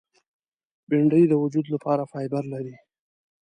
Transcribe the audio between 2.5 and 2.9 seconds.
لري